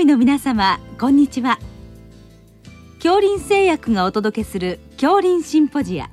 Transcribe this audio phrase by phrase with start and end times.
[0.00, 1.58] 医の皆様こんにちは。
[2.98, 6.08] 恐林製薬がお届けする恐林シンポジア。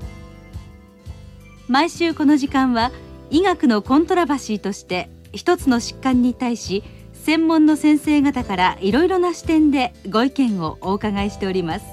[1.67, 2.91] 毎週この時間は
[3.29, 6.83] 医学のコントラバシーとして一つの疾患に対し
[7.13, 11.85] 専門の先生方からいろいろな視点でご意見をお伺いしております。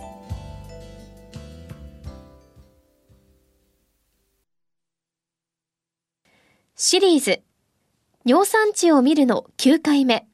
[6.74, 7.42] シリーズ
[8.24, 10.26] 尿酸値を見るの9回目。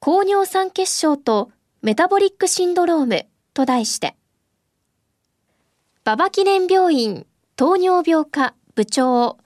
[0.00, 1.50] 高尿酸血症と
[1.82, 4.14] メタボリックシンドロームと題して
[6.04, 7.26] 馬場記念病院
[7.56, 9.38] 糖尿病科部長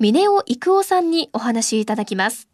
[0.00, 2.48] 峰尾育夫さんにお話しいただきます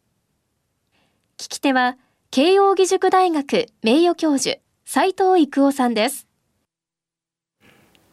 [1.38, 1.96] 聞き手は
[2.30, 6.26] 慶應義塾大学名誉教授斉藤育夫さんです、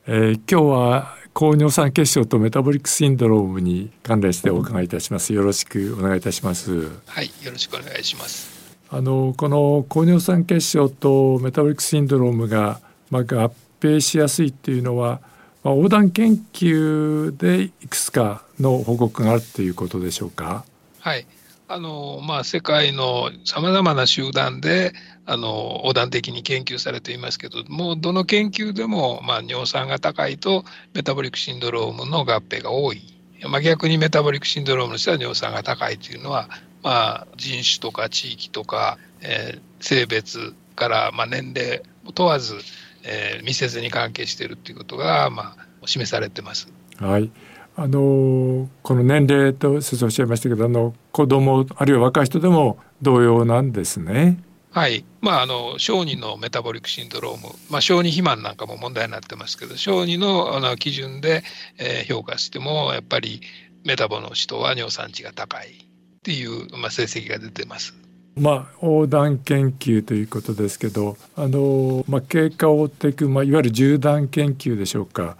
[0.07, 5.33] えー、今日は高尿酸血症とメタボリックシンドロームに関連してお伺いいたします。
[5.33, 6.89] よろしくお願いいたします。
[7.07, 8.52] はい、よろしくお願いします。
[8.95, 15.19] あのこの高尿酸血症とメタボリックシンドロームがまあ合併しやすいっていうのは、
[15.63, 20.63] まあ、横断研究でいくつかの報告があるということでしょうか？
[20.99, 21.25] はい。
[21.67, 24.93] あのまあ、世界のさまざまな集団で
[25.25, 33.01] あの横断的に研究されていますけどもどの研究でも、まあ、尿酸が高いとメタボリックシンドロームの合併が多い、
[33.49, 36.47] まあ、逆にメタボリックシンドロームの人は尿酸が高いというのは、
[36.83, 41.81] まあ、人種とか地域とか、えー、性別から、まあ、年齢
[42.13, 42.55] 問わず、
[43.03, 46.71] えー、密接に関係しているということが、まあ、示されてます。
[46.97, 47.31] はい
[47.75, 54.37] あのこの年齢と先生おっしゃいましたけどあの子供あるいは若い人でも同様なんですね。
[54.69, 61.43] はい、まあ、あの小児のメタボリックシンドローム、まあ、小児肥満なんかも問題になってますけど小児のあの基準で、
[61.77, 63.41] えー、評価してもやっぱり
[63.83, 65.87] メタボの人は尿酸値が高い
[66.23, 67.93] っていう、まあ、成績が出てます。
[68.35, 75.35] まあ、横断研究ということですけどあの、まあ、経過を追っていく、まあ、いわゆる縦断研究でしょうか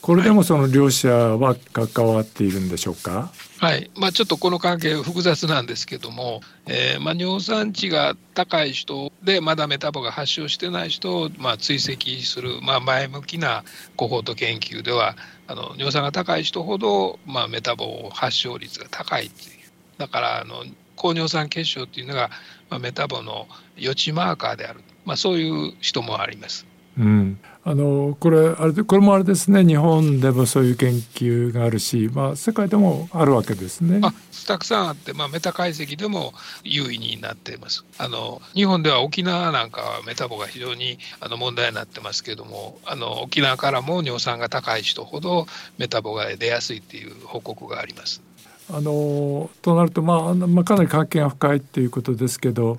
[0.00, 3.32] これでもその両者は関わっているんでしょうか？
[3.58, 13.64] はい、まあ、ちょっとこの関係複雑なんですけども、えー、まあ、尿酸値が高い人でまだメタボが発症してない人をまあ追跡する、まあ、前向きな
[13.96, 15.16] コホート研究では
[15.48, 19.57] あの尿酸が高い人ほどまあメタボ発症率が高いっていう
[19.98, 20.64] だからあの
[20.96, 22.30] 高尿酸血症っていうのが、
[22.70, 26.66] まあ、メタボの予知マーカーである、まあ、そういう人もあります。
[26.98, 34.00] うん、あのこれあれこれもあれですね日本でもそういう研究があるし、まあ、世界でもあるわけですね。
[34.02, 34.12] あ
[34.48, 36.32] たくさんあって、まあ、メタ解析でも
[36.64, 48.22] 優位になっていますあの日本では沖縄なんかはメタボが非常にあの問題になってますけどもあの沖縄からも尿酸が高い人ほどメタボが出やすいっていう報告があります。
[48.70, 52.78] あのとなると、まあ、まあかなり関係が深いっていうことですけど、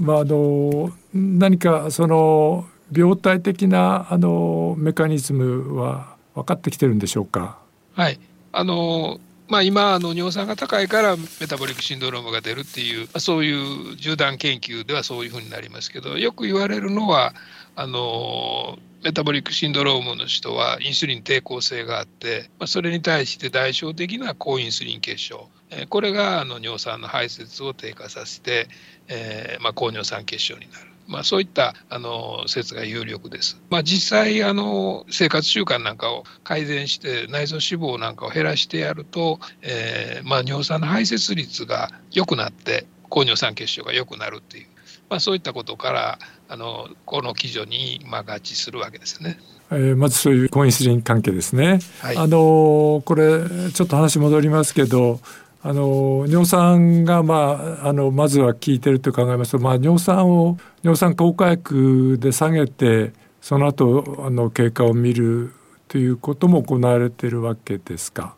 [0.00, 7.58] まあ、あの何かその病態的なあのメカニズムは分かってきてるんでしょうか？
[7.94, 8.18] はい
[8.52, 17.34] あのまあ、今あの尿酸が高いからメタボリックシンドロームが出るっていうそういう縦断研究ではそういうふうになりますけどよく言われるのは
[17.74, 25.48] あのメタボリックシンドロームの人はインスリン抵抗性があって、まあ、それに対して代償的な高インスリン血症
[25.88, 28.68] これがあの尿酸の排泄を低下させて、
[29.08, 30.88] えーまあ、高尿酸血症になる。
[31.06, 33.58] まあ、そういったあの説が有力です。
[33.70, 44.66] まあ、実際あの生活習慣なんかを改善して内臓脂肪なんかを減らしてやると、えー、まあ尿酸の排泄率が良くなって高尿酸血症が良くなるっていう、
[45.08, 49.38] まあ、そういったことからあのこの基準にまあ合致するわけですね。
[49.70, 51.80] えー、まずそういうコインスリン関係ですね。
[52.00, 55.20] はい、あのこれちょっと話戻りますけど
[55.62, 65.52] あの尿酸が、まあ、あのまずは効いてると考えますと、まあ、尿酸を尿酸効果薬で下げてその後あの経過を見る
[65.88, 68.37] ということも行われているわけですか。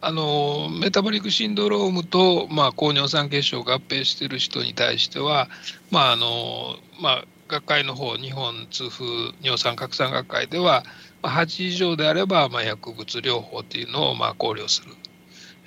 [0.00, 5.48] あのメタボリックシンドロームと、まあ、高尿酸血症を合併している人に対しては、
[5.90, 9.04] まああのまあ、学会の方日本痛風
[9.42, 10.84] 尿酸拡散学会では、
[11.22, 14.94] まあ、8以上であれば、まあ、薬物療法というのをまあ考慮する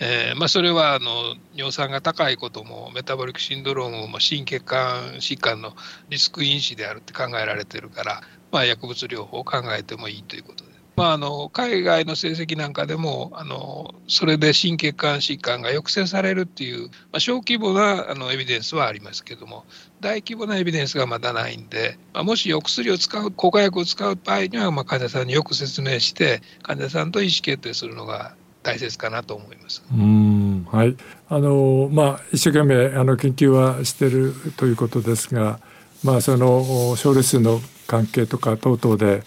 [0.03, 5.75] えーまあ、それはあの尿酸が高いこともメタボリックシンドロームも心血管疾患の
[6.09, 10.70] リスク因子であるって考えられてるから、まあ、薬物療法を考えてもいいということです。
[10.95, 19.65] まあ、あの海外の成績なんかでもあのそれで心血管疾患が抑制されるっていう、まあ、小規模なあのエビデンスはありますけども
[19.99, 29.83] 大規模なエビデンスがまだないんで、まあ、もしお薬を使う効果薬を使う場合には、まあ、患者さんによく説明して患者さんと意思決定するのが大切かなと思います。
[29.91, 30.95] うんはい
[31.29, 35.59] あのまあ一生懸命あの研究はしてるということですが
[36.03, 39.23] まあ、その症例数の関係とか等々で、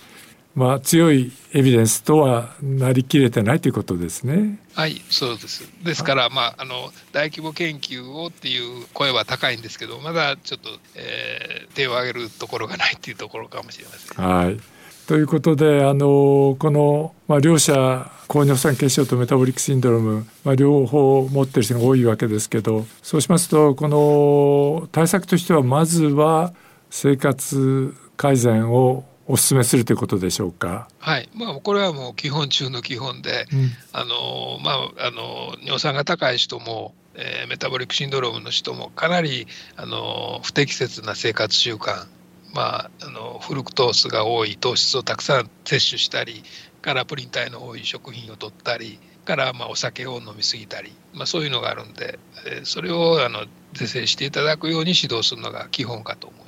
[0.55, 4.61] まあ、強いエビデンスとはなりきれてないということですね。
[4.75, 5.69] はい、そうです。
[5.83, 14.25] ですから、まあ、あの大規模研究をっていう声は高いんですけど、まだちょっと、えー、手を挙げるところがないっていうところかもしれません。
[14.25, 14.61] はい。
[15.09, 26.55] ということで、あのこの、まあ、両者高尿酸血症とメタボリックシンドローム、まあ、両方持ってる人が多いわけですけどそうしますとこの対策としてはまずは
[26.91, 30.89] 生活改善をお勧めするということでしょうか？
[30.99, 42.07] はい、まあこれはもう基本中の基本で、うん、あのまああの尿酸が高い人も、えー、メタボリックシンドロームの人もかなりあの不適切な生活習慣、
[42.55, 46.43] まああのフルクトースが多い糖質をたくさん摂取したり、
[46.83, 56.44] からプリン体の多い食品を取ったり、からまあお酒を飲み過ぎたり、まあそういうのがあるんで、えー、それをあの是正していただくように指導するのが基本かと思います。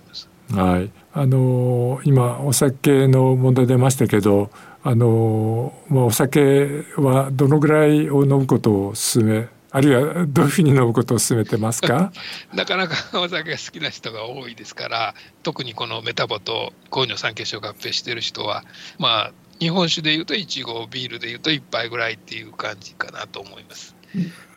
[0.52, 4.50] はい、あの今お酒の問題出ましたけど
[4.82, 12.12] あの、まあ、お酒はどのぐらいを飲むことを勧めあるいはどういうふうに飲むことを勧めてますか？
[12.54, 18.64] なかなかお酒が好きな人が多いですから特にこのメタボと高尿酸血症合併している人は
[18.98, 23.96] まあ日本酒でいうと1合ビールでいうと1杯ぐらいっていう感じかなと思います。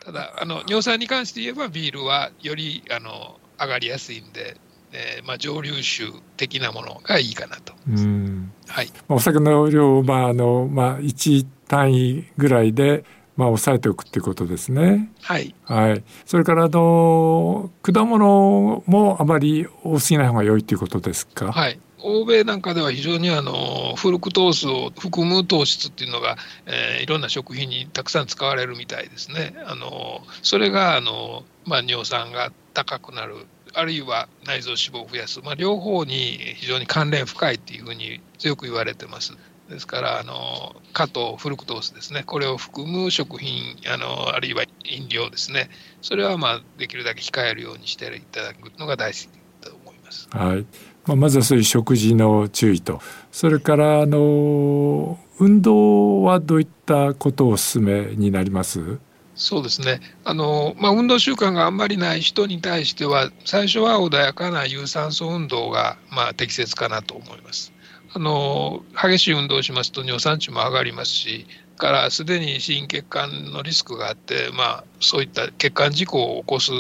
[0.06, 4.58] ただあの尿酸に関して言えばビールはよりあの上がりやすいんで
[4.92, 7.74] えーまあ、蒸留酒的なものがいいかなと。
[7.90, 13.04] うんはい、お酒の量、まああのまあ、1単位ぐらいで、
[13.36, 15.12] まあ、抑えておくっていうことですね。
[15.22, 21.52] はい、はい、それからあの果物もあまり多すぎない方が良いということですか？
[21.52, 29.54] はい欧米なんかでは非常にあのフルクトースを含む糖質っていうのが、えー、いろんな食品にたくさん使われるみたいですね。
[29.66, 33.36] あのそれがあの、まあ、尿酸が高くなる
[33.74, 39.36] あるいは内臓脂肪を増やす、まあ、両方に非常に関連深いっていうふうに強く言われてます。
[39.70, 42.24] ですからあの加糖フルクトースですね。
[42.26, 45.70] これを含む食品あのあるいは飲料ですね。
[46.02, 49.30] それはまあできるだけ控えるようにしていただくのが大事
[49.62, 50.28] だと思います。
[50.32, 50.66] はい。
[51.06, 53.00] まあ、まずはそういう食事の注意と。
[53.32, 59.00] それからあの運動はどういったことをお勧めになります？
[59.40, 67.74] そうですねあの、まあ、運動習慣があんまりない人に対しては最初は穏やかな有酸素運動が、まあ、適切かなと思います。
[68.12, 71.46] あの激しい運動をしますと尿酸値も上がりますし
[71.78, 76.72] からすでに心血管のリスクがあって、まあ、そういった血管事故を起こす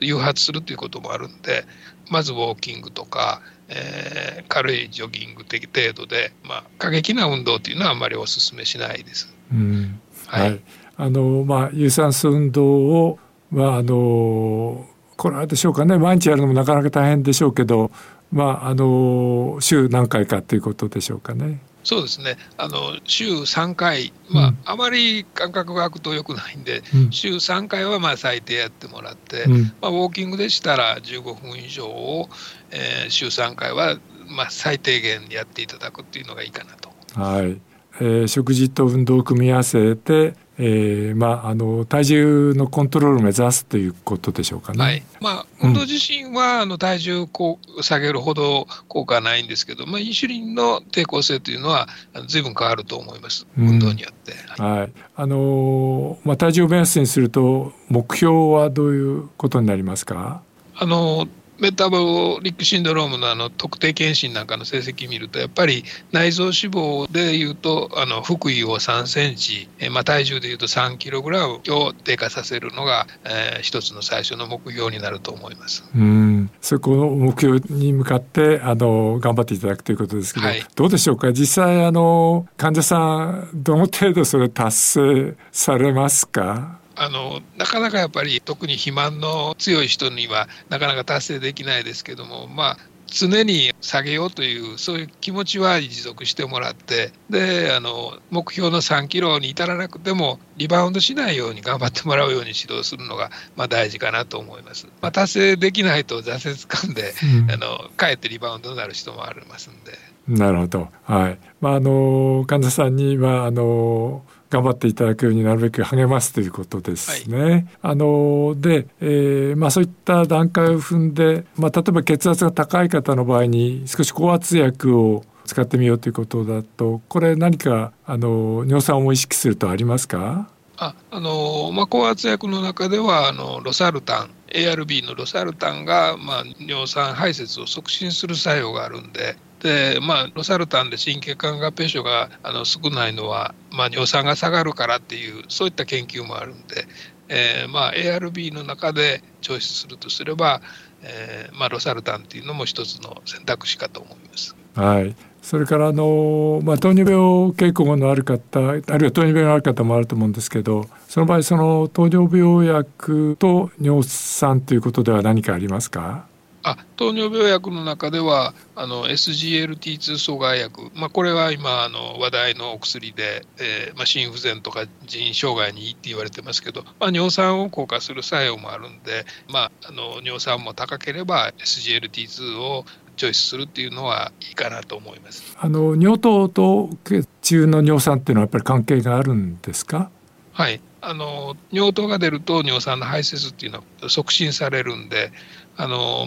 [0.00, 1.64] 誘発するということもあるんで
[2.08, 9.34] まずウォーキングとか、えー、軽いジョギング的程度で、まあ、過激な運動というのはあんまりお勧めしないです。
[9.52, 10.60] うんはい、はい
[10.96, 13.18] あの、まあ、有酸素運動を、
[13.50, 15.98] まあ、あのこれはでしょうかね。
[15.98, 17.90] 毎日やるのもなかなか大変でしょうけど、
[18.32, 21.60] まあ、あの週何回かということでしょうかね。
[21.84, 22.36] そうですね。
[22.56, 32.28] あの週3回、まあ、まり間隔が空くとよくないんで、うん、週3回はまあ最低やってもらって、うん、まあ、ウォーキングでしたら15分以上を、
[32.72, 36.90] えー、週3回はまあ最低限やっていただくっていうのがいいかなと。
[37.20, 37.60] はい。
[38.00, 44.84] えー、食事と運動を組み合わせてえー、まああの体重のコントロールを目指すということでしょうかね。
[44.84, 51.88] はい、まあ運動自身は、あの体重こう下げるほど効果はないんですけど、まあインシュリンの抵抗性というのは
[52.26, 53.46] ずいぶん変わると思います。
[53.58, 54.32] 運動によって。
[54.60, 60.42] はい、はい、あのまあ体重を目安にすると目標はどういうことになりますか？
[60.74, 75.84] あのメタボリックシンドロームのあの特定健診なんかの成績見るとやっぱり内臓脂肪でいうとあの腹囲を3センチ、えまあ、体重でいうと3キログラムを低下させるのが、えー、一つの最初の目標になると思います。
[75.94, 76.50] うん。
[76.60, 81.32] そこの目標に向かってあの頑張っていただくということですけど、はい、どうでしょうか？
[81.32, 86.78] 実際あの患者さんどの程度それ達成されますか？
[86.96, 104.88] あのなかなかやっぱり特に肥満の強い人にはなかなか達成できないですけどもまあ常に下げようというそういう気持ちは持続してもらってであの目標の3キロに至らなくてもリバウンドしないように頑張ってもらうように指導するのが、まあ、大事かなと思います。
[105.00, 109.92] まあ、達成できないと挫折感で、うん、あのかえってリバウンドになる人もありますんで。
[110.28, 110.88] なるほど。
[111.04, 111.38] はい。
[111.60, 117.38] まああの患者さんにはあの頑張っていただくようになるべく励ますということですね。
[117.38, 130.48] はい、あので、えーまあ、そういった段階を踏んで、まあ、例えば血圧が高い方の場合に少し高圧薬を使ってみようということだとこれ何かあの尿酸を意識するとありますか？
[130.78, 146.86] ああのまあ、高圧薬の中ではあのロサルタン ARB のロサルタンが、まあ、尿酸排泄を促進する作用があるんでで、まあ、ロサルタンで心血管合併症があの少ないのは、まあ、尿酸が下がるからっていうそういった研究もあるんで、
[147.28, 150.60] えーまあ、ARB の中でチョイスするとすれば、
[151.02, 154.54] えーまあ、ロサルタンっていうのも一つの選択肢かと思います。
[154.74, 166.26] はいそれからあの、まあ、糖尿病傾向のある方あるいは糖尿病のある方もあると思うんですけどその場合その糖尿病薬と尿酸ということでは何かありますか？
[166.68, 182.84] あ糖尿病薬の中ではあの SGLT2 阻害薬、まあ、これは今あの話題のお薬で、えーまあ、心不全とか腎障害にいいって言われてますけど、まあ、尿酸を硬化する作用もあるんで、まあ、あの尿酸も高ければ SGLT2 を
[183.16, 185.56] チョイスするっていうのはいいかなと思います。
[185.58, 190.10] あの尿糖と血中の尿酸っていうのはやっぱり関係があるんですか？
[190.52, 195.30] はい、あの尿糖が出ると尿酸の排泄っていうのは促進されるんで、
[195.76, 196.26] あの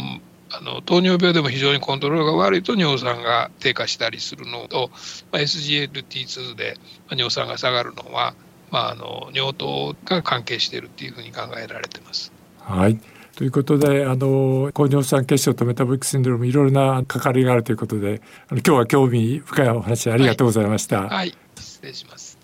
[0.52, 4.90] あの糖尿病でも非常にコントロールが悪いと尿酸が低下したりするのと、
[5.32, 6.78] まあ、SGLT2 で
[7.12, 8.34] 尿酸が下がるのは、
[8.72, 12.32] まあ、あの尿糖が関係しているっていうふうに考えられてます。
[12.60, 13.00] はい。
[13.36, 21.04] ということであの高尿酸血症とメタボリックシンドロームいろいろな関わりがあるということであの今日は興味深いお話ありがとうございました。
[21.04, 22.38] はい、はい、失礼します。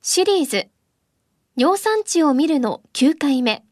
[0.00, 0.68] シリーズ
[1.56, 3.64] 尿酸値を見るの9回目。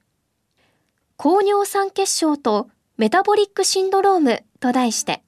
[1.17, 2.69] 高尿酸血症と
[3.03, 5.25] メタボリックシンドロームと題して、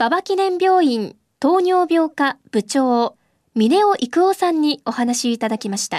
[0.00, 3.16] 馬場記念病院糖尿病科部長、
[3.54, 5.98] 峰尾育夫さんにお話いただきました。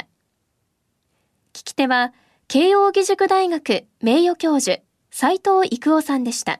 [1.54, 2.12] 聞き手は、
[2.50, 6.60] 慶應義塾大学名誉教授、斉藤育夫さんでした。